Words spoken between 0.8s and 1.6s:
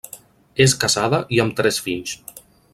casada i amb